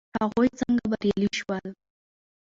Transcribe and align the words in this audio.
هغوی 0.21 0.47
څنګه 0.59 0.83
بریالي 0.91 1.29
شول. 1.39 1.65